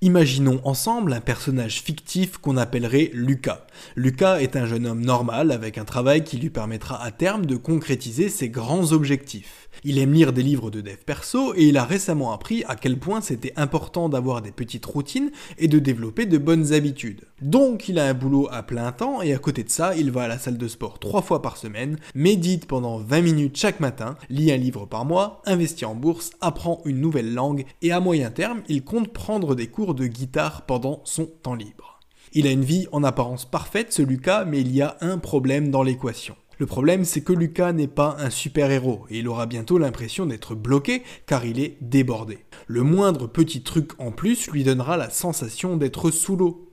Imaginons 0.00 0.60
ensemble 0.62 1.12
un 1.12 1.20
personnage 1.20 1.82
fictif 1.82 2.38
qu'on 2.38 2.56
appellerait 2.56 3.10
Lucas. 3.14 3.66
Lucas 3.96 4.40
est 4.40 4.54
un 4.54 4.64
jeune 4.64 4.86
homme 4.86 5.00
normal 5.00 5.50
avec 5.50 5.76
un 5.76 5.84
travail 5.84 6.22
qui 6.22 6.36
lui 6.36 6.50
permettra 6.50 7.02
à 7.02 7.10
terme 7.10 7.46
de 7.46 7.56
concrétiser 7.56 8.28
ses 8.28 8.48
grands 8.48 8.92
objectifs. 8.92 9.68
Il 9.84 9.98
aime 9.98 10.12
lire 10.12 10.32
des 10.32 10.42
livres 10.42 10.70
de 10.70 10.80
dev 10.80 10.96
perso 11.04 11.52
et 11.54 11.66
il 11.66 11.76
a 11.76 11.84
récemment 11.84 12.32
appris 12.32 12.64
à 12.68 12.74
quel 12.74 12.98
point 12.98 13.20
c'était 13.20 13.52
important 13.56 14.08
d'avoir 14.08 14.42
des 14.42 14.50
petites 14.50 14.86
routines 14.86 15.30
et 15.56 15.68
de 15.68 15.78
développer 15.78 16.26
de 16.26 16.38
bonnes 16.38 16.72
habitudes. 16.72 17.22
Donc 17.42 17.88
il 17.88 17.98
a 17.98 18.06
un 18.06 18.14
boulot 18.14 18.48
à 18.50 18.62
plein 18.62 18.90
temps 18.92 19.22
et 19.22 19.32
à 19.32 19.38
côté 19.38 19.62
de 19.62 19.70
ça, 19.70 19.94
il 19.96 20.10
va 20.10 20.22
à 20.22 20.28
la 20.28 20.38
salle 20.38 20.58
de 20.58 20.68
sport 20.68 20.98
trois 20.98 21.22
fois 21.22 21.42
par 21.42 21.56
semaine, 21.56 21.98
médite 22.14 22.66
pendant 22.66 22.98
20 22.98 23.20
minutes 23.20 23.56
chaque 23.56 23.80
matin, 23.80 24.16
lit 24.30 24.50
un 24.50 24.56
livre 24.56 24.86
par 24.86 25.04
mois, 25.04 25.42
investit 25.46 25.84
en 25.84 25.94
bourse, 25.94 26.30
apprend 26.40 26.82
une 26.84 27.00
nouvelle 27.00 27.32
langue 27.32 27.64
et 27.82 27.92
à 27.92 28.00
moyen 28.00 28.30
terme, 28.30 28.62
il 28.68 28.82
compte 28.82 29.12
prendre 29.12 29.54
des 29.54 29.68
cours 29.68 29.87
de 29.94 30.06
guitare 30.06 30.66
pendant 30.66 31.00
son 31.04 31.26
temps 31.26 31.54
libre. 31.54 32.00
Il 32.32 32.46
a 32.46 32.50
une 32.50 32.64
vie 32.64 32.86
en 32.92 33.04
apparence 33.04 33.44
parfaite, 33.44 33.92
ce 33.92 34.02
Lucas, 34.02 34.44
mais 34.44 34.60
il 34.60 34.74
y 34.74 34.82
a 34.82 34.96
un 35.00 35.18
problème 35.18 35.70
dans 35.70 35.82
l'équation. 35.82 36.36
Le 36.58 36.66
problème, 36.66 37.04
c'est 37.04 37.22
que 37.22 37.32
Lucas 37.32 37.72
n'est 37.72 37.86
pas 37.86 38.16
un 38.18 38.30
super-héros 38.30 39.06
et 39.10 39.20
il 39.20 39.28
aura 39.28 39.46
bientôt 39.46 39.78
l'impression 39.78 40.26
d'être 40.26 40.56
bloqué 40.56 41.04
car 41.26 41.44
il 41.44 41.60
est 41.60 41.78
débordé. 41.80 42.38
Le 42.66 42.82
moindre 42.82 43.28
petit 43.28 43.62
truc 43.62 43.92
en 44.00 44.10
plus 44.10 44.50
lui 44.50 44.64
donnera 44.64 44.96
la 44.96 45.08
sensation 45.08 45.76
d'être 45.76 46.10
sous 46.10 46.36
l'eau. 46.36 46.67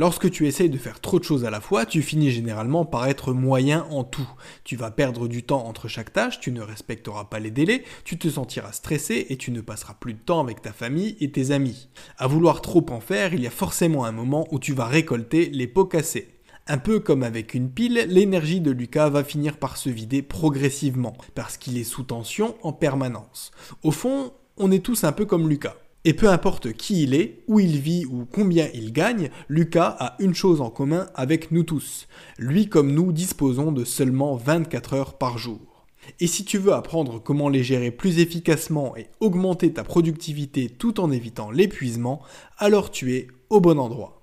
Lorsque 0.00 0.30
tu 0.30 0.46
essayes 0.46 0.70
de 0.70 0.78
faire 0.78 0.98
trop 0.98 1.18
de 1.18 1.24
choses 1.24 1.44
à 1.44 1.50
la 1.50 1.60
fois, 1.60 1.84
tu 1.84 2.00
finis 2.00 2.30
généralement 2.30 2.86
par 2.86 3.06
être 3.06 3.34
moyen 3.34 3.86
en 3.90 4.02
tout. 4.02 4.26
Tu 4.64 4.74
vas 4.74 4.90
perdre 4.90 5.28
du 5.28 5.42
temps 5.42 5.66
entre 5.66 5.88
chaque 5.88 6.14
tâche, 6.14 6.40
tu 6.40 6.52
ne 6.52 6.62
respecteras 6.62 7.24
pas 7.24 7.38
les 7.38 7.50
délais, 7.50 7.84
tu 8.02 8.16
te 8.16 8.30
sentiras 8.30 8.72
stressé 8.72 9.26
et 9.28 9.36
tu 9.36 9.50
ne 9.50 9.60
passeras 9.60 9.92
plus 9.92 10.14
de 10.14 10.18
temps 10.18 10.40
avec 10.40 10.62
ta 10.62 10.72
famille 10.72 11.18
et 11.20 11.30
tes 11.30 11.50
amis. 11.50 11.90
À 12.16 12.28
vouloir 12.28 12.62
trop 12.62 12.86
en 12.88 13.00
faire, 13.00 13.34
il 13.34 13.42
y 13.42 13.46
a 13.46 13.50
forcément 13.50 14.06
un 14.06 14.12
moment 14.12 14.48
où 14.52 14.58
tu 14.58 14.72
vas 14.72 14.86
récolter 14.86 15.50
les 15.50 15.66
pots 15.66 15.84
cassés. 15.84 16.28
Un 16.66 16.78
peu 16.78 17.00
comme 17.00 17.22
avec 17.22 17.52
une 17.52 17.70
pile, 17.70 18.06
l'énergie 18.08 18.62
de 18.62 18.70
Lucas 18.70 19.10
va 19.10 19.22
finir 19.22 19.58
par 19.58 19.76
se 19.76 19.90
vider 19.90 20.22
progressivement, 20.22 21.14
parce 21.34 21.58
qu'il 21.58 21.76
est 21.76 21.84
sous 21.84 22.04
tension 22.04 22.56
en 22.62 22.72
permanence. 22.72 23.50
Au 23.82 23.90
fond, 23.90 24.32
on 24.56 24.72
est 24.72 24.82
tous 24.82 25.04
un 25.04 25.12
peu 25.12 25.26
comme 25.26 25.46
Lucas. 25.46 25.76
Et 26.06 26.14
peu 26.14 26.30
importe 26.30 26.72
qui 26.72 27.02
il 27.02 27.12
est, 27.12 27.44
où 27.46 27.60
il 27.60 27.78
vit 27.78 28.06
ou 28.06 28.24
combien 28.24 28.68
il 28.72 28.90
gagne, 28.92 29.30
Lucas 29.50 29.96
a 29.98 30.16
une 30.18 30.34
chose 30.34 30.62
en 30.62 30.70
commun 30.70 31.08
avec 31.14 31.50
nous 31.50 31.62
tous. 31.62 32.08
Lui 32.38 32.70
comme 32.70 32.92
nous 32.92 33.12
disposons 33.12 33.70
de 33.70 33.84
seulement 33.84 34.34
24 34.36 34.94
heures 34.94 35.18
par 35.18 35.36
jour. 35.36 35.86
Et 36.18 36.26
si 36.26 36.46
tu 36.46 36.56
veux 36.56 36.72
apprendre 36.72 37.22
comment 37.22 37.50
les 37.50 37.62
gérer 37.62 37.90
plus 37.90 38.18
efficacement 38.18 38.96
et 38.96 39.08
augmenter 39.20 39.74
ta 39.74 39.84
productivité 39.84 40.70
tout 40.70 41.00
en 41.00 41.10
évitant 41.10 41.50
l'épuisement, 41.50 42.22
alors 42.56 42.90
tu 42.90 43.14
es 43.14 43.28
au 43.50 43.60
bon 43.60 43.78
endroit. 43.78 44.22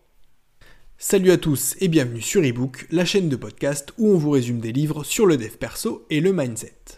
Salut 0.97 1.29
à 1.29 1.37
tous 1.37 1.75
et 1.79 1.89
bienvenue 1.89 2.23
sur 2.23 2.43
eBook, 2.43 2.87
la 2.89 3.05
chaîne 3.05 3.29
de 3.29 3.35
podcast 3.35 3.93
où 3.99 4.09
on 4.09 4.17
vous 4.17 4.31
résume 4.31 4.59
des 4.59 4.71
livres 4.71 5.03
sur 5.03 5.27
le 5.27 5.37
dev 5.37 5.55
perso 5.57 6.07
et 6.09 6.21
le 6.21 6.33
mindset. 6.33 6.96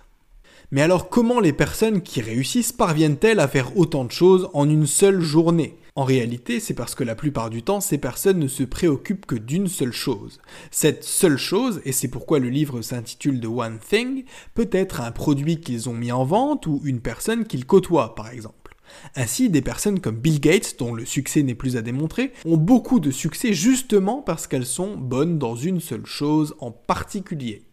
Mais 0.71 0.81
alors 0.81 1.09
comment 1.09 1.39
les 1.39 1.51
personnes 1.51 2.01
qui 2.01 2.21
réussissent 2.21 2.73
parviennent-elles 2.73 3.39
à 3.39 3.47
faire 3.47 3.75
autant 3.75 4.05
de 4.05 4.11
choses 4.11 4.49
en 4.53 4.69
une 4.69 4.85
seule 4.85 5.19
journée? 5.19 5.79
En 5.95 6.03
réalité, 6.03 6.59
c'est 6.59 6.75
parce 6.75 6.93
que 6.93 7.03
la 7.03 7.15
plupart 7.15 7.49
du 7.49 7.63
temps, 7.63 7.81
ces 7.81 7.97
personnes 7.97 8.37
ne 8.37 8.47
se 8.47 8.61
préoccupent 8.61 9.25
que 9.25 9.35
d'une 9.35 9.67
seule 9.67 9.91
chose. 9.91 10.39
Cette 10.69 11.03
seule 11.03 11.39
chose, 11.39 11.81
et 11.85 11.91
c'est 11.91 12.07
pourquoi 12.07 12.37
le 12.37 12.49
livre 12.49 12.83
s'intitule 12.83 13.41
The 13.41 13.47
One 13.47 13.79
Thing, 13.79 14.25
peut 14.53 14.69
être 14.71 15.01
un 15.01 15.11
produit 15.11 15.59
qu'ils 15.59 15.89
ont 15.89 15.93
mis 15.93 16.11
en 16.11 16.23
vente 16.23 16.67
ou 16.67 16.81
une 16.83 17.01
personne 17.01 17.45
qu'ils 17.45 17.65
côtoient 17.65 18.13
par 18.13 18.29
exemple. 18.29 18.75
Ainsi, 19.15 19.49
des 19.49 19.63
personnes 19.63 19.99
comme 19.99 20.17
Bill 20.17 20.39
Gates, 20.39 20.75
dont 20.77 20.93
le 20.93 21.05
succès 21.05 21.41
n'est 21.41 21.55
plus 21.55 21.77
à 21.77 21.81
démontrer, 21.81 22.31
ont 22.45 22.57
beaucoup 22.57 22.99
de 22.99 23.11
succès 23.11 23.53
justement 23.53 24.21
parce 24.21 24.45
qu'elles 24.45 24.67
sont 24.67 24.97
bonnes 24.97 25.39
dans 25.39 25.55
une 25.55 25.79
seule 25.79 26.05
chose 26.05 26.55
en 26.59 26.71
particulier. 26.71 27.68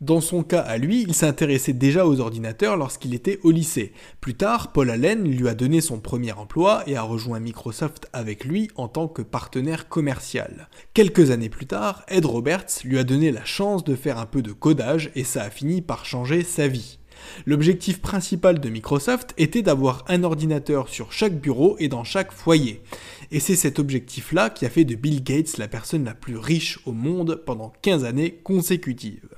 Dans 0.00 0.22
son 0.22 0.42
cas 0.42 0.60
à 0.60 0.78
lui, 0.78 1.02
il 1.02 1.12
s'intéressait 1.12 1.74
déjà 1.74 2.06
aux 2.06 2.20
ordinateurs 2.20 2.78
lorsqu'il 2.78 3.12
était 3.12 3.38
au 3.42 3.50
lycée. 3.50 3.92
Plus 4.22 4.32
tard, 4.32 4.72
Paul 4.72 4.88
Allen 4.88 5.24
lui 5.24 5.46
a 5.46 5.54
donné 5.54 5.82
son 5.82 6.00
premier 6.00 6.32
emploi 6.32 6.82
et 6.86 6.96
a 6.96 7.02
rejoint 7.02 7.38
Microsoft 7.38 8.08
avec 8.14 8.46
lui 8.46 8.70
en 8.76 8.88
tant 8.88 9.08
que 9.08 9.20
partenaire 9.20 9.90
commercial. 9.90 10.70
Quelques 10.94 11.30
années 11.30 11.50
plus 11.50 11.66
tard, 11.66 12.02
Ed 12.08 12.24
Roberts 12.24 12.80
lui 12.82 12.98
a 12.98 13.04
donné 13.04 13.30
la 13.30 13.44
chance 13.44 13.84
de 13.84 13.94
faire 13.94 14.18
un 14.18 14.24
peu 14.24 14.40
de 14.40 14.52
codage 14.52 15.10
et 15.14 15.24
ça 15.24 15.42
a 15.42 15.50
fini 15.50 15.82
par 15.82 16.06
changer 16.06 16.44
sa 16.44 16.66
vie. 16.66 16.98
L'objectif 17.44 18.00
principal 18.00 18.58
de 18.58 18.70
Microsoft 18.70 19.34
était 19.36 19.60
d'avoir 19.60 20.06
un 20.08 20.24
ordinateur 20.24 20.88
sur 20.88 21.12
chaque 21.12 21.38
bureau 21.38 21.76
et 21.78 21.88
dans 21.88 22.04
chaque 22.04 22.32
foyer. 22.32 22.80
Et 23.32 23.38
c'est 23.38 23.54
cet 23.54 23.78
objectif-là 23.78 24.48
qui 24.48 24.64
a 24.64 24.70
fait 24.70 24.86
de 24.86 24.94
Bill 24.94 25.22
Gates 25.22 25.58
la 25.58 25.68
personne 25.68 26.06
la 26.06 26.14
plus 26.14 26.38
riche 26.38 26.78
au 26.86 26.92
monde 26.92 27.42
pendant 27.44 27.74
15 27.82 28.04
années 28.04 28.40
consécutives. 28.42 29.28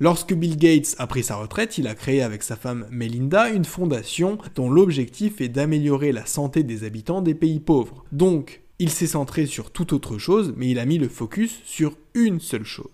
Lorsque 0.00 0.32
Bill 0.32 0.56
Gates 0.56 0.94
a 0.98 1.08
pris 1.08 1.24
sa 1.24 1.34
retraite, 1.34 1.76
il 1.76 1.88
a 1.88 1.94
créé 1.96 2.22
avec 2.22 2.44
sa 2.44 2.54
femme 2.54 2.86
Melinda 2.88 3.50
une 3.50 3.64
fondation 3.64 4.38
dont 4.54 4.70
l'objectif 4.70 5.40
est 5.40 5.48
d'améliorer 5.48 6.12
la 6.12 6.24
santé 6.24 6.62
des 6.62 6.84
habitants 6.84 7.20
des 7.20 7.34
pays 7.34 7.58
pauvres. 7.58 8.04
Donc, 8.12 8.62
il 8.78 8.90
s'est 8.90 9.08
centré 9.08 9.46
sur 9.46 9.72
toute 9.72 9.92
autre 9.92 10.16
chose, 10.16 10.54
mais 10.56 10.68
il 10.70 10.78
a 10.78 10.84
mis 10.84 10.98
le 10.98 11.08
focus 11.08 11.60
sur 11.64 11.96
une 12.14 12.38
seule 12.38 12.64
chose. 12.64 12.86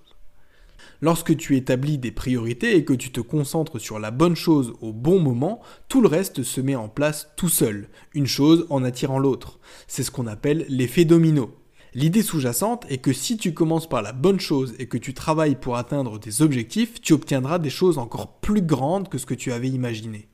Lorsque 1.03 1.37
tu 1.37 1.59
établis 1.59 1.99
des 1.99 2.11
priorités 2.11 2.75
et 2.75 2.87
que 2.87 2.95
tu 2.95 3.13
te 3.13 3.21
concentres 3.21 3.79
sur 3.79 3.99
la 3.99 4.11
bonne 4.11 4.37
chose 4.37 4.73
au 4.81 4.95
bon 4.95 5.21
moment, 5.21 5.61
tout 5.91 6.01
le 6.01 6.09
reste 6.09 6.43
se 6.43 6.63
met 6.63 6.75
en 6.75 6.89
place 6.89 7.29
tout 7.37 7.51
seul, 7.51 7.91
une 8.15 8.27
chose 8.27 8.67
en 8.71 8.83
attirant 8.83 9.19
l'autre. 9.19 9.59
C'est 9.89 10.05
ce 10.05 10.11
qu'on 10.11 10.27
appelle 10.27 10.65
l'effet 10.71 11.05
domino. 11.05 11.55
L'idée 11.97 12.23
sous-jacente 12.23 12.87
est 12.89 12.99
que 12.99 13.13
si 13.13 13.37
tu 13.37 13.55
commences 13.55 13.89
par 13.89 14.03
la 14.03 14.13
bonne 14.13 14.41
chose 14.41 14.75
et 14.81 14.89
que 14.89 14.99
tu 14.99 15.15
travailles 15.15 15.55
pour 15.55 15.77
atteindre 15.77 16.19
tes 16.19 16.43
objectifs, 16.43 17.01
tu 17.01 17.13
obtiendras 17.13 17.61
des 17.61 17.71
choses 17.71 17.99
encore 17.99 18.41
plus 18.41 18.63
grandes 18.63 19.09
que 19.09 19.17
ce 19.17 19.27
que 19.27 19.35
tu 19.35 19.53
avais 19.53 19.69
imaginé. 19.69 20.27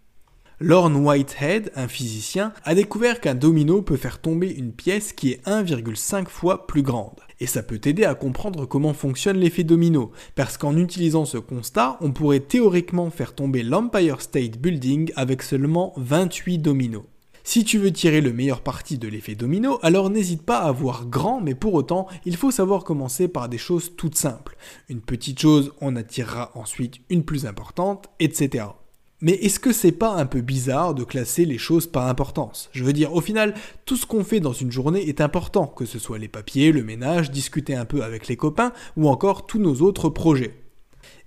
Lorne 0.59 0.97
Whitehead, 0.97 1.71
un 1.75 1.87
physicien, 1.87 2.55
a 2.65 2.75
découvert 2.75 3.21
qu'un 3.21 3.35
domino 3.35 3.83
peut 3.83 3.99
faire 3.99 4.23
tomber 4.23 4.51
une 4.51 4.73
pièce 4.73 5.13
qui 5.13 5.33
est 5.33 5.47
1,5 5.47 6.29
fois 6.29 6.67
plus 6.67 6.83
grande. 6.83 7.21
Et 7.41 7.47
ça 7.47 7.63
peut 7.63 7.79
t'aider 7.79 8.05
à 8.05 8.15
comprendre 8.15 8.65
comment 8.65 8.95
fonctionne 8.95 9.37
l'effet 9.37 9.65
domino, 9.65 10.13
parce 10.37 10.57
qu'en 10.57 10.79
utilisant 10.79 11.27
ce 11.27 11.37
constat, 11.39 11.99
on 12.01 12.13
pourrait 12.13 12.41
théoriquement 12.41 13.11
faire 13.11 13.35
tomber 13.35 13.63
l'Empire 13.63 14.23
State 14.23 14.57
Building 14.59 15.13
avec 15.15 15.43
seulement 15.43 15.93
28 15.99 16.59
dominos. 16.59 17.05
Si 17.43 17.65
tu 17.65 17.79
veux 17.79 17.93
tirer 17.93 18.21
le 18.21 18.33
meilleur 18.33 18.61
parti 18.61 18.99
de 18.99 19.09
l'effet 19.09 19.35
domino, 19.35 19.79
alors 19.83 20.11
n'hésite 20.11 20.43
pas 20.43 20.59
à 20.59 20.73
voir 20.73 21.07
grand, 21.07 21.41
mais 21.41 21.55
pour 21.55 21.75
autant, 21.75 22.07
il 22.25 22.37
faut 22.37 22.51
savoir 22.51 22.85
commencer 22.85 23.29
par 23.29 23.49
des 23.49 23.59
choses 23.59 23.93
toutes 23.97 24.17
simples. 24.17 24.57
Une 24.89 25.01
petite 25.01 25.41
chose 25.41 25.73
en 25.81 25.97
attirera 25.97 26.51
ensuite 26.55 26.97
une 27.09 27.25
plus 27.25 27.47
importante, 27.47 28.09
etc. 28.21 28.67
Mais 29.23 29.33
est-ce 29.33 29.61
que 29.61 29.73
c'est 29.73 29.93
pas 29.93 30.15
un 30.15 30.25
peu 30.25 30.41
bizarre 30.41 30.95
de 30.95 31.05
classer 31.05 31.45
les 31.45 31.59
choses 31.59 31.87
par 31.87 32.07
importance? 32.07 32.71
Je 32.73 32.85
veux 32.85 32.95
dire, 32.95 33.13
au 33.13 33.21
final, 33.21 33.55
tout 33.85 33.97
ce 33.97 34.07
qu'on 34.07 34.25
fait 34.25 34.41
dans 34.41 34.55
une 34.55 34.73
journée 34.73 35.09
est 35.09 35.21
important, 35.21 35.67
que 35.67 35.85
ce 35.85 35.99
soit 35.99 36.19
les 36.19 36.29
papiers, 36.29 36.73
le 36.73 36.85
ménage, 36.85 37.31
discuter 37.31 37.75
un 37.75 37.85
peu 37.85 38.03
avec 38.03 38.29
les 38.29 38.37
copains 38.37 38.73
ou 38.97 39.09
encore 39.09 39.47
tous 39.47 39.59
nos 39.59 39.83
autres 39.83 40.09
projets. 40.09 40.60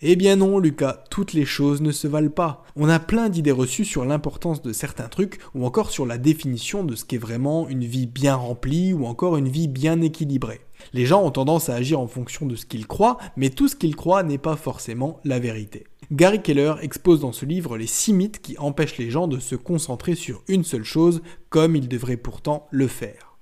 Eh 0.01 0.15
bien 0.15 0.35
non, 0.35 0.59
Lucas, 0.59 1.03
toutes 1.09 1.33
les 1.33 1.45
choses 1.45 1.81
ne 1.81 1.91
se 1.91 2.07
valent 2.07 2.29
pas. 2.29 2.63
On 2.75 2.89
a 2.89 2.99
plein 2.99 3.29
d'idées 3.29 3.51
reçues 3.51 3.85
sur 3.85 4.05
l'importance 4.05 4.61
de 4.61 4.73
certains 4.73 5.07
trucs 5.07 5.39
ou 5.55 5.65
encore 5.65 5.91
sur 5.91 6.05
la 6.05 6.17
définition 6.17 6.83
de 6.83 6.95
ce 6.95 7.05
qu'est 7.05 7.17
vraiment 7.17 7.69
une 7.69 7.85
vie 7.85 8.05
bien 8.05 8.35
remplie 8.35 8.93
ou 8.93 9.05
encore 9.05 9.37
une 9.37 9.47
vie 9.47 9.67
bien 9.67 10.01
équilibrée. 10.01 10.61
Les 10.91 11.05
gens 11.05 11.23
ont 11.23 11.31
tendance 11.31 11.69
à 11.69 11.75
agir 11.75 11.99
en 11.99 12.07
fonction 12.07 12.45
de 12.45 12.55
ce 12.55 12.65
qu'ils 12.65 12.87
croient, 12.87 13.17
mais 13.37 13.49
tout 13.49 13.67
ce 13.67 13.75
qu'ils 13.75 13.95
croient 13.95 14.23
n'est 14.23 14.37
pas 14.37 14.57
forcément 14.57 15.19
la 15.23 15.39
vérité. 15.39 15.85
Gary 16.11 16.41
Keller 16.41 16.75
expose 16.81 17.21
dans 17.21 17.31
ce 17.31 17.45
livre 17.45 17.77
les 17.77 17.87
six 17.87 18.13
mythes 18.13 18.41
qui 18.41 18.57
empêchent 18.57 18.97
les 18.97 19.09
gens 19.09 19.27
de 19.27 19.39
se 19.39 19.55
concentrer 19.55 20.15
sur 20.15 20.43
une 20.47 20.63
seule 20.63 20.83
chose 20.83 21.21
comme 21.49 21.75
ils 21.75 21.87
devraient 21.87 22.17
pourtant 22.17 22.67
le 22.71 22.87
faire. 22.87 23.32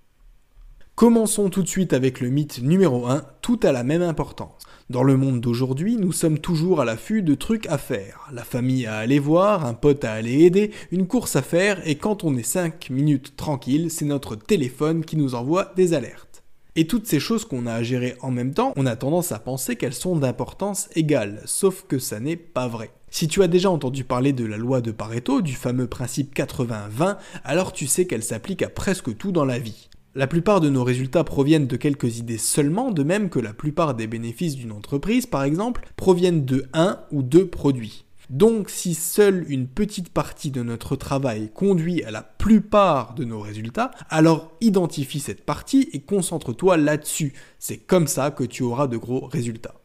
Commençons 1.01 1.49
tout 1.49 1.63
de 1.63 1.67
suite 1.67 1.93
avec 1.93 2.19
le 2.19 2.29
mythe 2.29 2.61
numéro 2.61 3.07
1, 3.07 3.23
tout 3.41 3.59
a 3.63 3.71
la 3.71 3.83
même 3.83 4.03
importance. 4.03 4.61
Dans 4.91 5.01
le 5.01 5.17
monde 5.17 5.41
d'aujourd'hui, 5.41 5.97
nous 5.97 6.11
sommes 6.11 6.37
toujours 6.37 6.79
à 6.79 6.85
l'affût 6.85 7.23
de 7.23 7.33
trucs 7.33 7.65
à 7.65 7.79
faire. 7.79 8.29
La 8.31 8.43
famille 8.43 8.85
à 8.85 8.97
aller 8.97 9.17
voir, 9.17 9.65
un 9.65 9.73
pote 9.73 10.03
à 10.03 10.11
aller 10.13 10.43
aider, 10.43 10.69
une 10.91 11.07
course 11.07 11.35
à 11.35 11.41
faire, 11.41 11.81
et 11.87 11.95
quand 11.95 12.23
on 12.23 12.37
est 12.37 12.43
5 12.43 12.91
minutes 12.91 13.35
tranquille, 13.35 13.89
c'est 13.89 14.05
notre 14.05 14.35
téléphone 14.35 15.03
qui 15.03 15.17
nous 15.17 15.33
envoie 15.33 15.73
des 15.75 15.95
alertes. 15.95 16.43
Et 16.75 16.85
toutes 16.85 17.07
ces 17.07 17.19
choses 17.19 17.45
qu'on 17.45 17.65
a 17.65 17.73
à 17.73 17.81
gérer 17.81 18.15
en 18.21 18.29
même 18.29 18.53
temps, 18.53 18.71
on 18.75 18.85
a 18.85 18.95
tendance 18.95 19.31
à 19.31 19.39
penser 19.39 19.77
qu'elles 19.77 19.95
sont 19.95 20.15
d'importance 20.15 20.87
égale, 20.93 21.41
sauf 21.45 21.83
que 21.87 21.97
ça 21.97 22.19
n'est 22.19 22.35
pas 22.35 22.67
vrai. 22.67 22.91
Si 23.09 23.27
tu 23.27 23.41
as 23.41 23.47
déjà 23.47 23.71
entendu 23.71 24.03
parler 24.03 24.33
de 24.33 24.45
la 24.45 24.57
loi 24.57 24.81
de 24.81 24.91
Pareto, 24.91 25.41
du 25.41 25.55
fameux 25.55 25.87
principe 25.87 26.35
80-20, 26.35 27.17
alors 27.43 27.73
tu 27.73 27.87
sais 27.87 28.05
qu'elle 28.05 28.21
s'applique 28.21 28.61
à 28.61 28.69
presque 28.69 29.17
tout 29.17 29.31
dans 29.31 29.45
la 29.45 29.57
vie. 29.57 29.89
La 30.13 30.27
plupart 30.27 30.59
de 30.59 30.69
nos 30.69 30.83
résultats 30.83 31.23
proviennent 31.23 31.67
de 31.67 31.77
quelques 31.77 32.17
idées 32.17 32.37
seulement, 32.37 32.91
de 32.91 33.01
même 33.01 33.29
que 33.29 33.39
la 33.39 33.53
plupart 33.53 33.93
des 33.93 34.07
bénéfices 34.07 34.57
d'une 34.57 34.73
entreprise, 34.73 35.25
par 35.25 35.43
exemple, 35.43 35.87
proviennent 35.95 36.43
de 36.43 36.65
un 36.73 36.99
ou 37.11 37.23
deux 37.23 37.47
produits. 37.47 38.03
Donc 38.29 38.69
si 38.69 38.93
seule 38.93 39.45
une 39.47 39.67
petite 39.67 40.09
partie 40.09 40.51
de 40.51 40.63
notre 40.63 40.97
travail 40.97 41.49
conduit 41.53 42.03
à 42.03 42.11
la 42.11 42.23
plupart 42.23 43.15
de 43.15 43.23
nos 43.23 43.39
résultats, 43.39 43.91
alors 44.09 44.51
identifie 44.59 45.21
cette 45.21 45.45
partie 45.45 45.87
et 45.93 46.01
concentre-toi 46.01 46.75
là-dessus. 46.75 47.31
C'est 47.57 47.77
comme 47.77 48.07
ça 48.07 48.31
que 48.31 48.43
tu 48.43 48.63
auras 48.63 48.87
de 48.87 48.97
gros 48.97 49.27
résultats. 49.27 49.75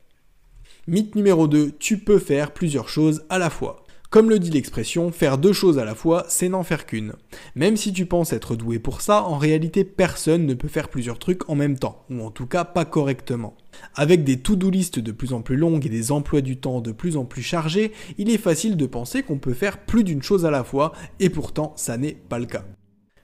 Mythe 0.88 1.14
numéro 1.14 1.46
2, 1.46 1.72
tu 1.78 1.98
peux 1.98 2.18
faire 2.18 2.52
plusieurs 2.52 2.88
choses 2.88 3.24
à 3.28 3.38
la 3.38 3.50
fois. 3.50 3.85
Comme 4.10 4.30
le 4.30 4.38
dit 4.38 4.50
l'expression, 4.50 5.10
faire 5.10 5.36
deux 5.36 5.52
choses 5.52 5.78
à 5.78 5.84
la 5.84 5.96
fois, 5.96 6.24
c'est 6.28 6.48
n'en 6.48 6.62
faire 6.62 6.86
qu'une. 6.86 7.14
Même 7.56 7.76
si 7.76 7.92
tu 7.92 8.06
penses 8.06 8.32
être 8.32 8.54
doué 8.54 8.78
pour 8.78 9.00
ça, 9.00 9.24
en 9.24 9.36
réalité 9.36 9.84
personne 9.84 10.46
ne 10.46 10.54
peut 10.54 10.68
faire 10.68 10.88
plusieurs 10.88 11.18
trucs 11.18 11.48
en 11.50 11.56
même 11.56 11.78
temps, 11.78 12.04
ou 12.08 12.22
en 12.22 12.30
tout 12.30 12.46
cas 12.46 12.64
pas 12.64 12.84
correctement. 12.84 13.56
Avec 13.94 14.22
des 14.22 14.38
to-do 14.38 14.70
list 14.70 15.00
de 15.00 15.12
plus 15.12 15.32
en 15.32 15.42
plus 15.42 15.56
longues 15.56 15.86
et 15.86 15.90
des 15.90 16.12
emplois 16.12 16.40
du 16.40 16.56
temps 16.56 16.80
de 16.80 16.92
plus 16.92 17.16
en 17.16 17.24
plus 17.24 17.42
chargés, 17.42 17.92
il 18.16 18.30
est 18.30 18.38
facile 18.38 18.76
de 18.76 18.86
penser 18.86 19.22
qu'on 19.22 19.38
peut 19.38 19.54
faire 19.54 19.78
plus 19.78 20.04
d'une 20.04 20.22
chose 20.22 20.46
à 20.46 20.50
la 20.50 20.62
fois, 20.62 20.92
et 21.18 21.28
pourtant 21.28 21.72
ça 21.76 21.96
n'est 21.96 22.14
pas 22.14 22.38
le 22.38 22.46
cas. 22.46 22.64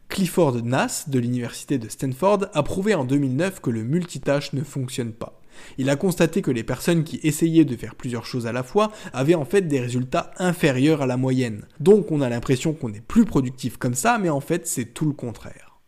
Clifford 0.09 0.63
Nass 0.63 1.09
de 1.09 1.19
l'université 1.19 1.79
de 1.79 1.89
Stanford 1.89 2.47
a 2.53 2.63
prouvé 2.63 2.95
en 2.95 3.05
2009 3.05 3.61
que 3.61 3.71
le 3.71 3.83
multitâche 3.83 4.53
ne 4.53 4.63
fonctionne 4.63 5.13
pas. 5.13 5.42
Il 5.79 5.91
a 5.91 5.97
constaté 5.97 6.43
que 6.43 6.51
les 6.51 6.65
personnes 6.65 7.05
qui 7.05 7.21
essayaient 7.23 7.65
de 7.65 7.77
faire 7.77 7.95
plusieurs 7.95 8.27
choses 8.27 8.47
à 8.47 8.53
la 8.53 8.63
fois 8.63 8.93
avaient 9.13 9.35
en 9.35 9.45
fait 9.45 9.63
des 9.63 9.81
résultats 9.81 10.33
inférieurs 10.39 11.03
à 11.03 11.07
la 11.07 11.17
moyenne. 11.17 11.67
Donc 11.81 12.11
on 12.11 12.21
a 12.21 12.29
l'impression 12.29 12.73
qu'on 12.73 12.93
est 12.93 13.01
plus 13.01 13.25
productif 13.25 13.77
comme 13.77 13.95
ça, 13.95 14.19
mais 14.19 14.31
en 14.31 14.41
fait 14.41 14.67
c'est 14.67 14.95
tout 14.95 15.07
le 15.07 15.13
contraire. 15.13 15.81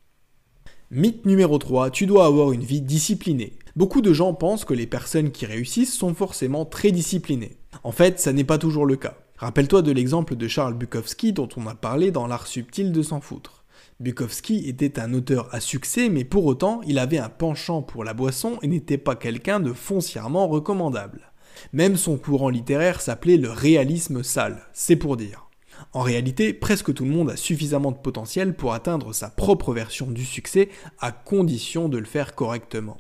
Mythe 0.91 1.27
numéro 1.27 1.59
3, 1.59 1.91
tu 1.91 2.07
dois 2.07 2.27
avoir 2.27 2.53
une 2.53 2.63
vie 2.63 2.81
disciplinée. 2.81 3.55
Beaucoup 3.75 4.01
de 4.01 4.13
gens 4.13 4.35
pensent 4.35 4.65
que 4.65 4.75
les 4.75 4.87
personnes 4.87 5.33
qui 5.33 5.47
réussissent 5.47 5.97
sont 5.97 6.15
forcément 6.15 6.65
très 6.65 6.93
disciplinées. 6.93 7.57
En 7.83 7.91
fait, 7.91 8.21
ça 8.21 8.33
n'est 8.33 8.45
pas 8.45 8.59
toujours 8.59 8.87
le 8.87 8.95
cas. 8.95 9.17
Rappelle-toi 9.37 9.83
de 9.83 9.91
l'exemple 9.91 10.37
de 10.37 10.47
Charles 10.47 10.75
Bukowski 10.75 11.33
dont 11.33 11.49
on 11.57 11.67
a 11.67 11.75
parlé 11.75 12.13
dans 12.13 12.29
l'art 12.29 12.47
subtil 12.47 12.93
de 12.93 13.03
s'en 13.03 13.21
foutre. 13.21 13.64
Bukowski 14.05 14.69
était 14.69 15.01
un 15.01 15.15
auteur 15.15 15.49
à 15.53 15.61
succès, 15.61 16.11
mais 16.11 16.25
pour 16.25 16.45
autant, 16.45 16.83
il 16.87 16.99
avait 16.99 17.17
un 17.17 17.31
penchant 17.31 17.81
pour 17.81 18.05
la 18.05 18.13
boisson 18.13 18.59
et 18.61 18.67
n'était 18.67 18.99
pas 18.99 19.17
quelqu'un 19.17 19.61
de 19.61 19.73
foncièrement 19.73 20.47
recommandable. 20.47 21.33
Même 21.73 21.97
son 21.97 22.19
courant 22.19 22.51
littéraire 22.51 23.01
s'appelait 23.01 23.39
le 23.39 23.51
réalisme 23.51 24.23
sale, 24.23 24.69
c'est 24.75 24.97
pour 24.97 25.17
dire. 25.17 25.49
En 25.95 26.03
réalité, 26.03 26.53
presque 26.53 26.93
tout 26.93 27.05
le 27.07 27.13
monde 27.13 27.31
a 27.31 27.37
suffisamment 27.37 27.93
de 27.93 27.97
potentiel 27.97 28.55
pour 28.55 28.75
atteindre 28.75 29.15
sa 29.15 29.31
propre 29.31 29.73
version 29.73 30.11
du 30.11 30.27
succès, 30.27 30.69
à 31.01 31.11
condition 31.11 31.89
de 31.89 31.97
le 31.97 32.05
faire 32.05 32.35
correctement. 32.35 32.99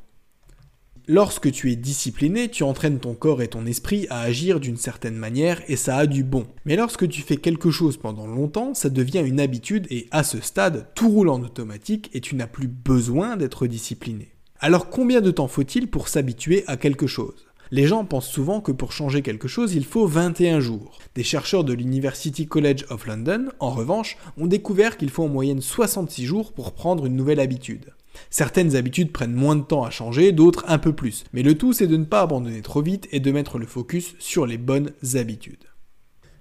Lorsque 1.06 1.52
tu 1.52 1.70
es 1.70 1.76
discipliné, 1.76 2.48
tu 2.48 2.62
entraînes 2.62 2.98
ton 2.98 3.12
corps 3.12 3.42
et 3.42 3.48
ton 3.48 3.66
esprit 3.66 4.06
à 4.08 4.20
agir 4.20 4.58
d'une 4.58 4.78
certaine 4.78 5.16
manière 5.16 5.60
et 5.68 5.76
ça 5.76 5.98
a 5.98 6.06
du 6.06 6.24
bon. 6.24 6.46
Mais 6.64 6.76
lorsque 6.76 7.06
tu 7.06 7.20
fais 7.20 7.36
quelque 7.36 7.70
chose 7.70 7.98
pendant 7.98 8.26
longtemps, 8.26 8.72
ça 8.72 8.88
devient 8.88 9.22
une 9.22 9.38
habitude 9.38 9.86
et 9.90 10.08
à 10.12 10.22
ce 10.22 10.40
stade, 10.40 10.86
tout 10.94 11.10
roule 11.10 11.28
en 11.28 11.42
automatique 11.42 12.08
et 12.14 12.22
tu 12.22 12.36
n'as 12.36 12.46
plus 12.46 12.68
besoin 12.68 13.36
d'être 13.36 13.66
discipliné. 13.66 14.30
Alors 14.60 14.88
combien 14.88 15.20
de 15.20 15.30
temps 15.30 15.46
faut-il 15.46 15.88
pour 15.88 16.08
s'habituer 16.08 16.64
à 16.68 16.78
quelque 16.78 17.06
chose? 17.06 17.44
Les 17.70 17.86
gens 17.86 18.06
pensent 18.06 18.30
souvent 18.30 18.62
que 18.62 18.72
pour 18.72 18.92
changer 18.92 19.20
quelque 19.20 19.48
chose, 19.48 19.74
il 19.74 19.84
faut 19.84 20.06
21 20.06 20.60
jours. 20.60 21.00
Des 21.14 21.22
chercheurs 21.22 21.64
de 21.64 21.74
l'University 21.74 22.46
College 22.46 22.86
of 22.88 23.06
London, 23.06 23.48
en 23.60 23.70
revanche, 23.70 24.16
ont 24.38 24.46
découvert 24.46 24.96
qu'il 24.96 25.10
faut 25.10 25.24
en 25.24 25.28
moyenne 25.28 25.60
66 25.60 26.24
jours 26.24 26.52
pour 26.54 26.72
prendre 26.72 27.04
une 27.04 27.16
nouvelle 27.16 27.40
habitude. 27.40 27.92
Certaines 28.30 28.76
habitudes 28.76 29.12
prennent 29.12 29.34
moins 29.34 29.56
de 29.56 29.62
temps 29.62 29.84
à 29.84 29.90
changer, 29.90 30.32
d'autres 30.32 30.64
un 30.68 30.78
peu 30.78 30.92
plus. 30.92 31.24
Mais 31.32 31.42
le 31.42 31.56
tout, 31.56 31.72
c'est 31.72 31.86
de 31.86 31.96
ne 31.96 32.04
pas 32.04 32.22
abandonner 32.22 32.62
trop 32.62 32.82
vite 32.82 33.08
et 33.12 33.20
de 33.20 33.32
mettre 33.32 33.58
le 33.58 33.66
focus 33.66 34.14
sur 34.18 34.46
les 34.46 34.58
bonnes 34.58 34.92
habitudes. 35.14 35.64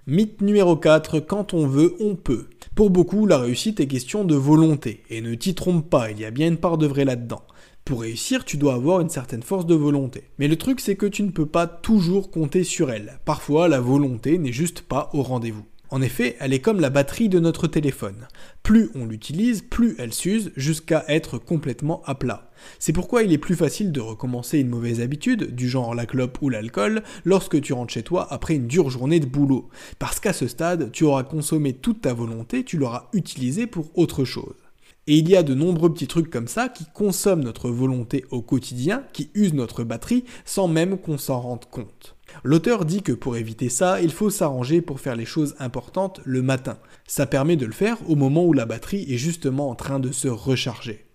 Mythe 0.05 0.41
numéro 0.41 0.75
4, 0.75 1.21
quand 1.21 1.53
on 1.53 1.65
veut, 1.65 1.95
on 2.01 2.15
peut. 2.15 2.49
Pour 2.75 2.89
beaucoup, 2.89 3.25
la 3.25 3.37
réussite 3.37 3.79
est 3.79 3.87
question 3.87 4.25
de 4.25 4.35
volonté. 4.35 5.03
Et 5.09 5.21
ne 5.21 5.33
t'y 5.35 5.55
trompe 5.55 5.89
pas, 5.89 6.11
il 6.11 6.19
y 6.19 6.25
a 6.25 6.31
bien 6.31 6.49
une 6.49 6.57
part 6.57 6.77
de 6.77 6.87
vrai 6.87 7.05
là-dedans. 7.05 7.43
Pour 7.85 8.01
réussir, 8.01 8.45
tu 8.45 8.57
dois 8.57 8.73
avoir 8.75 9.01
une 9.01 9.09
certaine 9.09 9.43
force 9.43 9.65
de 9.65 9.75
volonté. 9.75 10.29
Mais 10.39 10.47
le 10.47 10.57
truc, 10.57 10.79
c'est 10.79 10.95
que 10.95 11.05
tu 11.05 11.23
ne 11.23 11.31
peux 11.31 11.45
pas 11.45 11.67
toujours 11.67 12.31
compter 12.31 12.63
sur 12.63 12.91
elle. 12.91 13.19
Parfois, 13.25 13.67
la 13.67 13.79
volonté 13.79 14.37
n'est 14.37 14.51
juste 14.51 14.81
pas 14.81 15.09
au 15.13 15.21
rendez-vous. 15.21 15.65
En 15.93 16.01
effet, 16.01 16.35
elle 16.39 16.53
est 16.53 16.59
comme 16.59 16.79
la 16.79 16.89
batterie 16.89 17.29
de 17.29 17.39
notre 17.39 17.67
téléphone. 17.67 18.27
Plus 18.63 18.89
on 18.95 19.05
l'utilise, 19.05 19.61
plus 19.61 19.93
elle 19.99 20.11
s'use 20.11 20.51
jusqu'à 20.55 21.05
être 21.07 21.37
complètement 21.37 22.01
à 22.07 22.15
plat. 22.15 22.49
C'est 22.79 22.93
pourquoi 22.93 23.21
il 23.21 23.31
est 23.31 23.37
plus 23.37 23.55
facile 23.55 23.91
de 23.91 24.01
recommencer 24.01 24.57
une 24.57 24.69
mauvaise 24.69 25.01
habitude, 25.01 25.53
du 25.53 25.69
genre 25.69 25.93
la 25.93 26.07
clope 26.07 26.39
ou 26.41 26.49
l'alcool, 26.49 27.03
lorsque 27.25 27.61
tu 27.61 27.73
rentres 27.73 27.93
chez 27.93 28.01
toi 28.01 28.27
après 28.31 28.55
une 28.55 28.65
dure 28.65 28.89
journée 28.89 29.19
de 29.19 29.27
boulot. 29.27 29.69
Parce 29.99 30.19
qu'à 30.19 30.33
ce 30.33 30.47
stade, 30.47 30.91
tu 30.91 31.03
auras 31.03 31.21
consommé 31.21 31.73
toute 31.73 32.01
ta 32.01 32.13
volonté, 32.15 32.63
tu 32.63 32.77
l'auras 32.77 33.09
utilisée 33.13 33.67
pour 33.67 33.91
autre 33.93 34.25
chose. 34.25 34.55
Et 35.05 35.17
il 35.17 35.29
y 35.29 35.35
a 35.35 35.43
de 35.43 35.53
nombreux 35.53 35.93
petits 35.93 36.07
trucs 36.07 36.31
comme 36.31 36.47
ça 36.47 36.69
qui 36.69 36.85
consomment 36.91 37.43
notre 37.43 37.69
volonté 37.69 38.25
au 38.31 38.41
quotidien, 38.41 39.03
qui 39.13 39.29
usent 39.35 39.53
notre 39.53 39.83
batterie 39.83 40.23
sans 40.43 40.67
même 40.67 40.97
qu'on 40.97 41.19
s'en 41.19 41.39
rende 41.39 41.65
compte. 41.69 42.12
L'auteur 42.43 42.85
dit 42.85 43.01
que 43.01 43.11
pour 43.11 43.37
éviter 43.37 43.69
ça, 43.69 44.01
il 44.01 44.11
faut 44.11 44.29
s'arranger 44.29 44.81
pour 44.81 44.99
faire 44.99 45.15
les 45.15 45.25
choses 45.25 45.55
importantes 45.59 46.21
le 46.25 46.41
matin. 46.41 46.77
Ça 47.07 47.25
permet 47.25 47.55
de 47.55 47.65
le 47.65 47.71
faire 47.71 47.97
au 48.09 48.15
moment 48.15 48.45
où 48.45 48.53
la 48.53 48.65
batterie 48.65 49.05
est 49.09 49.17
justement 49.17 49.69
en 49.69 49.75
train 49.75 49.99
de 49.99 50.11
se 50.11 50.27
recharger. 50.27 51.05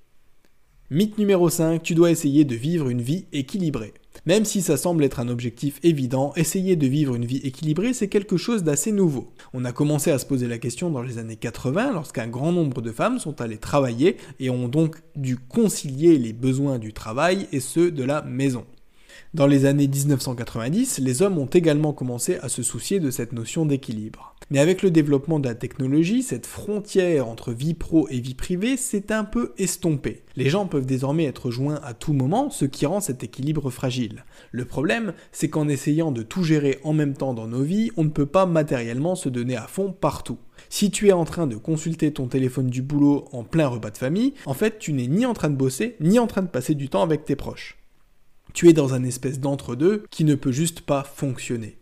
Mythe 0.91 1.19
numéro 1.19 1.50
5, 1.50 1.82
tu 1.82 1.94
dois 1.94 2.11
essayer 2.11 2.47
de 2.47 2.55
vivre 2.55 2.88
une 2.88 3.03
vie 3.03 3.26
équilibrée. 3.32 3.93
Même 4.25 4.47
si 4.47 4.62
ça 4.62 4.79
semble 4.79 5.05
être 5.05 5.20
un 5.20 5.29
objectif 5.29 5.79
évident, 5.82 6.32
essayer 6.35 6.76
de 6.76 6.87
vivre 6.87 7.15
une 7.15 7.26
vie 7.26 7.43
équilibrée, 7.44 7.93
c'est 7.93 8.09
quelque 8.09 8.38
chose 8.38 8.65
d'assez 8.65 8.91
nouveau. 8.91 9.32
On 9.53 9.67
a 9.67 9.73
commencé 9.73 10.11
à 10.11 10.19
se 10.19 10.25
poser 10.25 10.49
la 10.49 10.56
question 10.56 10.91
dans 10.91 11.03
les 11.03 11.19
années 11.19 11.37
80 11.37 11.93
lorsqu'un 11.93 12.26
grand 12.26 12.53
nombre 12.53 12.81
de 12.81 12.91
femmes 12.91 13.19
sont 13.19 13.41
allées 13.43 13.59
travailler 13.59 14.17
et 14.41 14.49
ont 14.49 14.69
donc 14.69 14.97
dû 15.15 15.37
concilier 15.37 16.17
les 16.17 16.32
besoins 16.32 16.79
du 16.79 16.94
travail 16.94 17.48
et 17.53 17.60
ceux 17.60 17.91
de 17.91 18.05
la 18.05 18.22
maison. 18.22 18.65
Dans 19.34 19.46
les 19.46 19.67
années 19.67 19.89
1990, 19.89 20.98
les 20.98 21.22
hommes 21.22 21.39
ont 21.39 21.46
également 21.46 21.93
commencé 21.93 22.37
à 22.37 22.48
se 22.48 22.63
soucier 22.63 23.01
de 23.01 23.10
cette 23.10 23.32
notion 23.32 23.67
d'équilibre. 23.67 24.34
Mais 24.51 24.60
avec 24.60 24.82
le 24.82 24.91
développement 24.91 25.41
de 25.41 25.48
la 25.48 25.55
technologie, 25.55 26.22
cette 26.22 26.46
frontière 26.46 27.29
entre 27.29 27.53
vie 27.53 27.75
pro 27.75 28.08
et 28.08 28.19
vie 28.19 28.34
privée 28.34 28.79
s'est 28.79 29.13
un 29.13 29.25
peu 29.25 29.53
estompée. 29.58 30.22
Les 30.37 30.48
gens 30.48 30.67
peuvent 30.67 30.87
désormais 30.87 31.25
être 31.25 31.51
joints 31.51 31.81
à 31.84 31.93
tout 31.93 32.15
moment, 32.15 32.48
ce 32.48 32.65
qui 32.65 32.87
rend 32.87 33.01
cet 33.01 33.22
équilibre 33.22 33.69
fragile. 33.70 34.25
Le 34.51 34.65
problème, 34.65 35.13
c'est 35.32 35.51
qu'en 35.51 35.69
essayant 35.69 36.13
de 36.13 36.22
tout 36.22 36.44
gérer 36.44 36.79
en 36.82 36.94
même 36.94 37.15
temps 37.15 37.34
dans 37.34 37.46
nos 37.46 37.63
vies, 37.63 37.91
on 37.98 38.05
ne 38.05 38.08
peut 38.08 38.25
pas 38.25 38.46
matériellement 38.46 39.17
se 39.17 39.29
donner 39.29 39.56
à 39.56 39.67
fond 39.67 39.93
partout. 39.93 40.39
Si 40.70 40.91
tu 40.91 41.08
es 41.08 41.13
en 41.13 41.25
train 41.25 41.46
de 41.46 41.56
consulter 41.56 42.13
ton 42.13 42.27
téléphone 42.29 42.70
du 42.70 42.81
boulot 42.81 43.27
en 43.32 43.44
plein 43.44 43.69
repas 43.69 43.91
de 43.91 43.98
famille, 43.98 44.32
en 44.46 44.55
fait 44.55 44.79
tu 44.79 44.94
n'es 44.94 45.08
ni 45.08 45.27
en 45.27 45.34
train 45.34 45.51
de 45.51 45.56
bosser, 45.56 45.96
ni 46.01 46.19
en 46.19 46.27
train 46.27 46.43
de 46.43 46.48
passer 46.48 46.75
du 46.75 46.89
temps 46.89 47.03
avec 47.03 47.25
tes 47.25 47.37
proches. 47.37 47.79
Tu 48.58 48.69
es 48.69 48.72
dans 48.72 48.93
un 48.93 49.05
espèce 49.05 49.38
d'entre-deux 49.38 50.03
qui 50.10 50.24
ne 50.24 50.34
peut 50.34 50.50
juste 50.50 50.81
pas 50.81 51.05
fonctionner. 51.05 51.79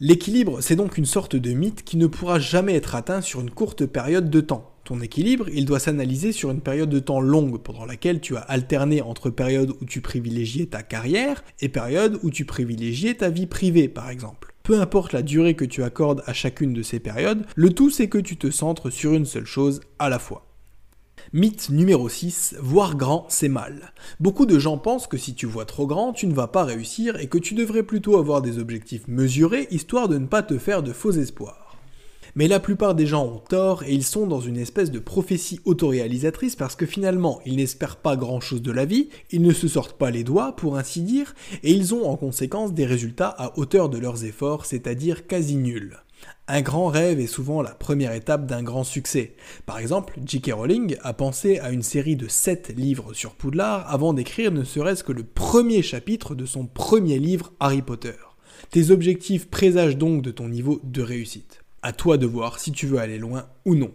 L'équilibre, 0.00 0.62
c'est 0.62 0.74
donc 0.74 0.96
une 0.96 1.04
sorte 1.04 1.36
de 1.36 1.50
mythe 1.50 1.84
qui 1.84 1.98
ne 1.98 2.06
pourra 2.06 2.38
jamais 2.38 2.74
être 2.74 2.94
atteint 2.94 3.20
sur 3.20 3.42
une 3.42 3.50
courte 3.50 3.84
période 3.84 4.30
de 4.30 4.40
temps. 4.40 4.72
Ton 4.84 5.02
équilibre, 5.02 5.46
il 5.52 5.66
doit 5.66 5.78
s'analyser 5.78 6.32
sur 6.32 6.50
une 6.50 6.62
période 6.62 6.88
de 6.88 7.00
temps 7.00 7.20
longue 7.20 7.58
pendant 7.58 7.84
laquelle 7.84 8.22
tu 8.22 8.34
as 8.34 8.40
alterné 8.40 9.02
entre 9.02 9.28
périodes 9.28 9.74
où 9.82 9.84
tu 9.84 10.00
privilégiais 10.00 10.64
ta 10.64 10.82
carrière 10.82 11.44
et 11.60 11.68
périodes 11.68 12.18
où 12.22 12.30
tu 12.30 12.46
privilégiais 12.46 13.16
ta 13.16 13.28
vie 13.28 13.44
privée 13.44 13.88
par 13.88 14.08
exemple. 14.08 14.54
Peu 14.62 14.80
importe 14.80 15.12
la 15.12 15.20
durée 15.20 15.52
que 15.52 15.66
tu 15.66 15.82
accordes 15.82 16.22
à 16.24 16.32
chacune 16.32 16.72
de 16.72 16.82
ces 16.82 16.98
périodes, 16.98 17.44
le 17.56 17.68
tout 17.74 17.90
c'est 17.90 18.08
que 18.08 18.16
tu 18.16 18.38
te 18.38 18.50
centres 18.50 18.88
sur 18.88 19.12
une 19.12 19.26
seule 19.26 19.44
chose 19.44 19.82
à 19.98 20.08
la 20.08 20.18
fois. 20.18 20.45
Mythe 21.32 21.70
numéro 21.70 22.08
6, 22.08 22.54
voir 22.60 22.96
grand 22.96 23.26
c'est 23.28 23.48
mal. 23.48 23.92
Beaucoup 24.20 24.46
de 24.46 24.60
gens 24.60 24.78
pensent 24.78 25.08
que 25.08 25.16
si 25.16 25.34
tu 25.34 25.44
vois 25.44 25.64
trop 25.64 25.88
grand, 25.88 26.12
tu 26.12 26.28
ne 26.28 26.34
vas 26.34 26.46
pas 26.46 26.62
réussir 26.62 27.16
et 27.18 27.26
que 27.26 27.38
tu 27.38 27.54
devrais 27.54 27.82
plutôt 27.82 28.16
avoir 28.16 28.42
des 28.42 28.60
objectifs 28.60 29.08
mesurés 29.08 29.66
histoire 29.72 30.08
de 30.08 30.18
ne 30.18 30.26
pas 30.26 30.44
te 30.44 30.56
faire 30.56 30.84
de 30.84 30.92
faux 30.92 31.10
espoirs. 31.10 31.76
Mais 32.36 32.46
la 32.46 32.60
plupart 32.60 32.94
des 32.94 33.06
gens 33.06 33.24
ont 33.24 33.38
tort 33.40 33.82
et 33.82 33.92
ils 33.92 34.04
sont 34.04 34.28
dans 34.28 34.40
une 34.40 34.56
espèce 34.56 34.92
de 34.92 35.00
prophétie 35.00 35.58
autoréalisatrice 35.64 36.54
parce 36.54 36.76
que 36.76 36.86
finalement 36.86 37.40
ils 37.44 37.56
n'espèrent 37.56 37.96
pas 37.96 38.14
grand 38.14 38.40
chose 38.40 38.62
de 38.62 38.70
la 38.70 38.84
vie, 38.84 39.08
ils 39.32 39.42
ne 39.42 39.52
se 39.52 39.66
sortent 39.66 39.98
pas 39.98 40.12
les 40.12 40.22
doigts 40.22 40.54
pour 40.54 40.76
ainsi 40.76 41.00
dire, 41.00 41.34
et 41.64 41.72
ils 41.72 41.92
ont 41.92 42.08
en 42.08 42.16
conséquence 42.16 42.72
des 42.72 42.86
résultats 42.86 43.34
à 43.36 43.58
hauteur 43.58 43.88
de 43.88 43.98
leurs 43.98 44.24
efforts, 44.24 44.64
c'est-à-dire 44.64 45.26
quasi 45.26 45.56
nuls. 45.56 45.96
Un 46.48 46.62
grand 46.62 46.86
rêve 46.86 47.18
est 47.18 47.26
souvent 47.26 47.60
la 47.60 47.72
première 47.72 48.12
étape 48.12 48.46
d'un 48.46 48.62
grand 48.62 48.84
succès. 48.84 49.34
Par 49.66 49.78
exemple, 49.78 50.18
J.K. 50.24 50.52
Rowling 50.52 50.96
a 51.02 51.12
pensé 51.12 51.58
à 51.58 51.70
une 51.70 51.82
série 51.82 52.14
de 52.14 52.28
7 52.28 52.72
livres 52.76 53.14
sur 53.14 53.34
Poudlard 53.34 53.92
avant 53.92 54.12
d'écrire 54.12 54.52
ne 54.52 54.62
serait-ce 54.62 55.02
que 55.02 55.12
le 55.12 55.24
premier 55.24 55.82
chapitre 55.82 56.34
de 56.34 56.46
son 56.46 56.66
premier 56.66 57.18
livre 57.18 57.52
Harry 57.58 57.82
Potter. 57.82 58.14
Tes 58.70 58.90
objectifs 58.90 59.48
présagent 59.48 59.98
donc 59.98 60.22
de 60.22 60.30
ton 60.30 60.48
niveau 60.48 60.80
de 60.84 61.02
réussite. 61.02 61.64
À 61.82 61.92
toi 61.92 62.16
de 62.16 62.26
voir 62.26 62.58
si 62.58 62.72
tu 62.72 62.86
veux 62.86 62.98
aller 62.98 63.18
loin 63.18 63.46
ou 63.64 63.74
non. 63.74 63.90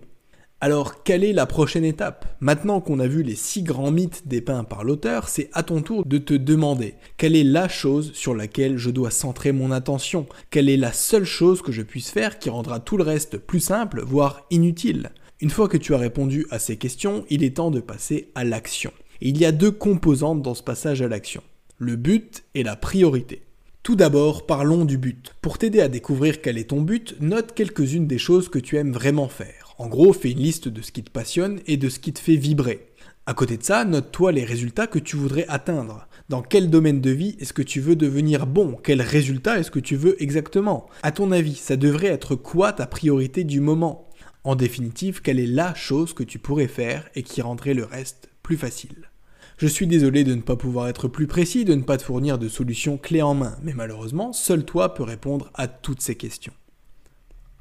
Alors, 0.63 1.01
quelle 1.01 1.23
est 1.23 1.33
la 1.33 1.47
prochaine 1.47 1.83
étape? 1.83 2.37
Maintenant 2.39 2.81
qu'on 2.81 2.99
a 2.99 3.07
vu 3.07 3.23
les 3.23 3.33
six 3.33 3.63
grands 3.63 3.89
mythes 3.89 4.27
dépeints 4.27 4.63
par 4.63 4.83
l'auteur, 4.83 5.27
c'est 5.27 5.49
à 5.53 5.63
ton 5.63 5.81
tour 5.81 6.05
de 6.05 6.19
te 6.19 6.35
demander 6.35 6.93
quelle 7.17 7.35
est 7.35 7.43
la 7.43 7.67
chose 7.67 8.11
sur 8.13 8.35
laquelle 8.35 8.77
je 8.77 8.91
dois 8.91 9.09
centrer 9.09 9.53
mon 9.53 9.71
attention? 9.71 10.27
Quelle 10.51 10.69
est 10.69 10.77
la 10.77 10.93
seule 10.93 11.23
chose 11.23 11.63
que 11.63 11.71
je 11.71 11.81
puisse 11.81 12.11
faire 12.11 12.37
qui 12.37 12.51
rendra 12.51 12.79
tout 12.79 12.95
le 12.95 13.03
reste 13.03 13.39
plus 13.39 13.59
simple, 13.59 14.03
voire 14.05 14.45
inutile? 14.51 15.09
Une 15.39 15.49
fois 15.49 15.67
que 15.67 15.77
tu 15.77 15.95
as 15.95 15.97
répondu 15.97 16.45
à 16.51 16.59
ces 16.59 16.77
questions, 16.77 17.25
il 17.31 17.43
est 17.43 17.57
temps 17.57 17.71
de 17.71 17.79
passer 17.79 18.29
à 18.35 18.43
l'action. 18.43 18.91
il 19.19 19.39
y 19.39 19.45
a 19.45 19.51
deux 19.51 19.71
composantes 19.71 20.43
dans 20.43 20.53
ce 20.53 20.61
passage 20.61 21.01
à 21.01 21.07
l'action, 21.07 21.41
le 21.79 21.95
but 21.95 22.43
et 22.53 22.61
la 22.61 22.75
priorité. 22.75 23.41
Tout 23.81 23.95
d'abord, 23.95 24.45
parlons 24.45 24.85
du 24.85 24.99
but. 24.99 25.33
Pour 25.41 25.57
t'aider 25.57 25.81
à 25.81 25.87
découvrir 25.87 26.39
quel 26.39 26.59
est 26.59 26.69
ton 26.69 26.81
but, 26.81 27.15
note 27.19 27.55
quelques-unes 27.55 28.05
des 28.05 28.19
choses 28.19 28.47
que 28.47 28.59
tu 28.59 28.77
aimes 28.77 28.91
vraiment 28.91 29.27
faire. 29.27 29.70
En 29.81 29.87
gros, 29.87 30.13
fais 30.13 30.29
une 30.29 30.37
liste 30.37 30.67
de 30.67 30.83
ce 30.83 30.91
qui 30.91 31.01
te 31.01 31.09
passionne 31.09 31.59
et 31.65 31.75
de 31.75 31.89
ce 31.89 31.97
qui 31.97 32.13
te 32.13 32.19
fait 32.19 32.35
vibrer. 32.35 32.85
À 33.25 33.33
côté 33.33 33.57
de 33.57 33.63
ça, 33.63 33.83
note-toi 33.83 34.31
les 34.31 34.43
résultats 34.43 34.85
que 34.85 34.99
tu 34.99 35.15
voudrais 35.15 35.47
atteindre. 35.47 36.07
Dans 36.29 36.43
quel 36.43 36.69
domaine 36.69 37.01
de 37.01 37.09
vie 37.09 37.35
est-ce 37.39 37.51
que 37.51 37.63
tu 37.63 37.81
veux 37.81 37.95
devenir 37.95 38.45
bon? 38.45 38.77
Quel 38.83 39.01
résultat 39.01 39.57
est-ce 39.57 39.71
que 39.71 39.79
tu 39.79 39.95
veux 39.95 40.21
exactement? 40.21 40.85
À 41.01 41.11
ton 41.11 41.31
avis, 41.31 41.55
ça 41.55 41.77
devrait 41.77 42.09
être 42.09 42.35
quoi 42.35 42.73
ta 42.73 42.85
priorité 42.85 43.43
du 43.43 43.59
moment? 43.59 44.07
En 44.43 44.55
définitive, 44.55 45.23
quelle 45.23 45.39
est 45.39 45.47
la 45.47 45.73
chose 45.73 46.13
que 46.13 46.21
tu 46.21 46.37
pourrais 46.37 46.67
faire 46.67 47.09
et 47.15 47.23
qui 47.23 47.41
rendrait 47.41 47.73
le 47.73 47.85
reste 47.85 48.29
plus 48.43 48.57
facile? 48.57 49.09
Je 49.57 49.65
suis 49.65 49.87
désolé 49.87 50.23
de 50.23 50.35
ne 50.35 50.41
pas 50.41 50.57
pouvoir 50.57 50.89
être 50.89 51.07
plus 51.07 51.25
précis, 51.25 51.65
de 51.65 51.73
ne 51.73 51.81
pas 51.81 51.97
te 51.97 52.03
fournir 52.03 52.37
de 52.37 52.49
solutions 52.49 52.99
clés 52.99 53.23
en 53.23 53.33
main, 53.33 53.57
mais 53.63 53.73
malheureusement, 53.73 54.31
seul 54.31 54.63
toi 54.63 54.93
peux 54.93 55.01
répondre 55.01 55.49
à 55.55 55.67
toutes 55.67 56.01
ces 56.01 56.13
questions. 56.13 56.53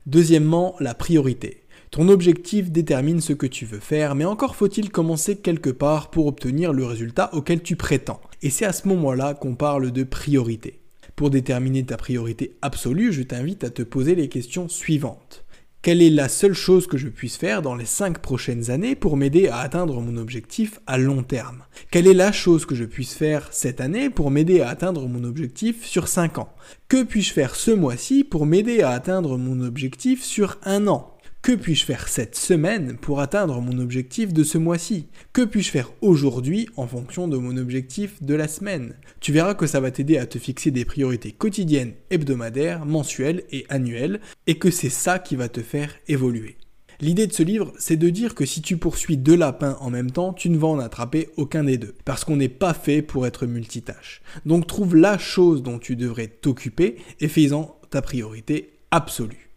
Deuxièmement, 0.05 0.77
la 0.81 0.95
priorité. 0.95 1.62
Ton 1.90 2.09
objectif 2.09 2.70
détermine 2.70 3.20
ce 3.20 3.32
que 3.32 3.49
tu 3.49 3.64
veux 3.64 3.80
faire, 3.80 4.14
mais 4.14 4.25
encore 4.25 4.54
faut-il 4.54 4.90
commencer 4.90 5.38
quelque 5.38 5.70
part 5.70 6.11
pour 6.11 6.28
obtenir 6.28 6.73
le 6.73 6.85
résultat 6.85 7.30
auquel 7.35 7.62
tu 7.62 7.75
prétends. 7.75 8.20
Et 8.42 8.50
c'est 8.50 8.64
à 8.64 8.73
ce 8.73 8.87
moment-là 8.87 9.35
qu'on 9.35 9.56
parle 9.56 9.90
de 9.90 10.04
priorité. 10.04 10.82
Pour 11.16 11.30
déterminer 11.30 11.85
ta 11.85 11.97
priorité 11.97 12.56
absolue, 12.62 13.12
je 13.12 13.23
t'invite 13.23 13.64
à 13.64 13.70
te 13.70 13.82
poser 13.82 14.14
les 14.14 14.28
questions 14.28 14.68
suivantes. 14.68 15.44
Quelle 15.82 16.00
est 16.00 16.11
la 16.11 16.28
seule 16.28 16.52
chose 16.52 16.87
que 16.87 16.97
je 16.97 17.09
puisse 17.09 17.37
faire 17.37 17.61
dans 17.61 17.75
les 17.75 17.87
5 17.87 18.20
prochaines 18.20 18.70
années 18.70 18.94
pour 18.94 19.16
m'aider 19.16 19.49
à 19.49 19.59
atteindre 19.59 20.00
mon 20.00 20.16
objectif 20.16 20.78
à 20.87 20.97
long 20.97 21.25
terme? 21.25 21.64
Quelle 21.90 22.06
est 22.06 22.14
la 22.14 22.30
chose 22.30 22.66
que 22.66 22.76
je 22.76 22.85
puisse 22.85 23.14
faire 23.14 23.49
cette 23.50 23.80
année 23.80 24.11
pour 24.11 24.30
m'aider 24.30 24.61
à 24.61 24.68
atteindre 24.68 25.09
mon 25.09 25.25
objectif 25.25 25.85
sur 25.85 26.06
5 26.06 26.38
ans? 26.38 26.52
Que 26.87 27.02
puis-je 27.02 27.32
faire 27.32 27.56
ce 27.56 27.73
mois-ci 27.73 28.23
pour 28.23 28.47
m'aider 28.47 28.82
à 28.82 28.90
atteindre 28.90 29.37
mon 29.38 29.61
objectif 29.61 30.23
sur 30.23 30.59
un 30.62 30.87
an? 30.87 31.16
Que 31.42 31.52
puis-je 31.52 31.87
faire 31.87 32.09
cette 32.09 32.37
semaine 32.37 32.99
pour 32.99 33.20
atteindre 33.20 33.61
mon 33.62 33.78
objectif 33.78 34.35
de 34.35 34.44
ce 34.44 34.59
mois-ci? 34.59 35.06
Que 35.32 35.42
puis-je 35.42 35.70
faire 35.70 35.90
aujourd'hui 36.02 36.68
en 36.76 36.87
fonction 36.87 37.28
de 37.28 37.38
mon 37.38 37.56
objectif 37.56 38.23
de 38.23 38.35
la 38.35 38.47
semaine? 38.47 38.94
Tu 39.20 39.32
verras 39.32 39.54
que 39.54 39.66
ça 39.66 39.80
va 39.80 39.90
t'aider 39.90 40.18
à 40.18 40.26
te 40.26 40.38
fixer 40.38 40.70
des 40.70 40.85
priorités 40.85 41.32
quotidiennes, 41.32 41.94
hebdomadaires, 42.11 42.85
mensuelles 42.85 43.44
et 43.50 43.64
annuelles, 43.70 44.20
et 44.47 44.59
que 44.59 44.70
c'est 44.70 44.90
ça 44.90 45.18
qui 45.18 45.35
va 45.35 45.49
te 45.49 45.62
faire 45.62 45.94
évoluer. 46.09 46.59
L'idée 47.00 47.26
de 47.26 47.32
ce 47.32 47.42
livre, 47.42 47.73
c'est 47.78 47.97
de 47.97 48.11
dire 48.11 48.35
que 48.35 48.44
si 48.44 48.61
tu 48.61 48.76
poursuis 48.76 49.16
deux 49.16 49.37
lapins 49.37 49.78
en 49.80 49.88
même 49.88 50.11
temps, 50.11 50.35
tu 50.35 50.50
ne 50.50 50.59
vas 50.59 50.68
en 50.68 50.78
attraper 50.78 51.30
aucun 51.38 51.64
des 51.64 51.78
deux, 51.78 51.94
parce 52.04 52.25
qu'on 52.25 52.37
n'est 52.37 52.50
pas 52.50 52.75
fait 52.75 53.00
pour 53.00 53.26
être 53.26 53.47
multitâche. 53.47 54.20
Donc 54.44 54.66
trouve 54.66 54.94
la 54.94 55.16
chose 55.16 55.62
dont 55.62 55.78
tu 55.78 55.97
devrais 55.97 56.28
t'occuper 56.28 56.97
et 57.20 57.28
fais-en 57.28 57.78
ta 57.88 58.02
priorité 58.02 58.73
absolue. 58.90 59.50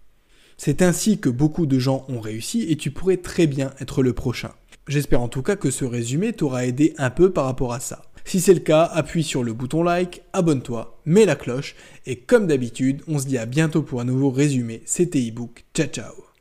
C'est 0.66 0.82
ainsi 0.82 1.18
que 1.18 1.28
beaucoup 1.28 1.66
de 1.66 1.78
gens 1.78 2.06
ont 2.08 2.22
réussi 2.22 2.62
et 2.70 2.78
tu 2.78 2.90
pourrais 2.90 3.18
très 3.18 3.48
bien 3.48 3.74
être 3.82 4.02
le 4.02 4.14
prochain. 4.14 4.52
J'espère 4.88 5.20
en 5.20 5.28
tout 5.28 5.42
cas 5.42 5.58
que 5.58 5.70
ce 5.70 5.84
résumé 5.84 6.32
t'aura 6.32 6.66
aidé 6.66 6.94
un 6.98 7.10
peu 7.10 7.34
par 7.34 7.44
rapport 7.44 7.74
à 7.74 7.82
ça. 7.82 8.04
Si 8.24 8.40
c'est 8.40 8.54
le 8.54 8.62
cas, 8.62 8.84
appuie 8.86 9.26
sur 9.26 9.44
le 9.44 9.52
bouton 9.52 9.84
like, 9.84 10.22
abonne-toi, 10.32 11.02
mets 11.06 11.26
la 11.26 11.36
cloche 11.36 11.76
et 12.06 12.16
comme 12.16 12.48
d'habitude, 12.48 13.02
on 13.10 13.20
se 13.20 13.28
dit 13.28 13.38
à 13.38 13.46
bientôt 13.46 13.82
pour 13.82 14.00
un 14.00 14.06
nouveau 14.06 14.30
résumé. 14.30 14.82
C'était 14.86 15.26
ebook. 15.26 15.66
Ciao 15.74 15.88
ciao 15.88 16.33